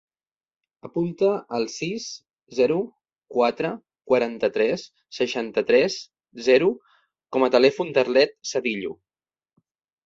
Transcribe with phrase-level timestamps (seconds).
[0.87, 1.27] Apunta
[1.57, 2.07] el sis,
[2.61, 2.77] zero,
[3.35, 3.71] quatre,
[4.13, 4.87] quaranta-tres,
[5.21, 5.99] seixanta-tres,
[6.51, 6.75] zero
[7.37, 8.99] com a telèfon de l'Arlet Cedillo.